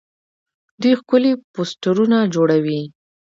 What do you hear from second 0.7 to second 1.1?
دوی